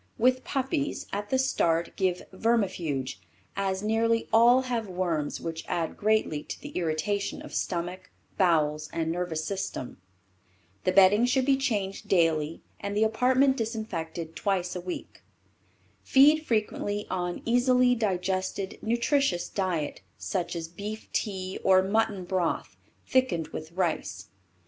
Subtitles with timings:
[0.17, 3.17] With puppies, at the start give vermifuge,
[3.55, 9.11] as nearly all have worms which add greatly to the irritation of stomach, bowels and
[9.11, 10.01] nervous system.
[10.85, 15.21] The bedding should be changed daily and the apartment disinfected twice a week.
[16.01, 22.75] Feed frequently on easily digested, nutritious diet, such as beef tea or mutton broth,
[23.05, 24.29] thickened with rice.